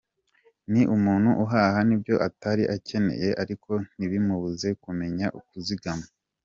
Ni 0.71 0.81
umuntu 0.95 1.29
uhaha 1.43 1.79
n’ibyo 1.87 2.15
atari 2.27 2.63
acyeneye 2.75 3.29
ariko 3.41 3.71
ntibimubuza 3.95 4.67
kumenya 4.83 5.25
kuzigama. 5.49 6.07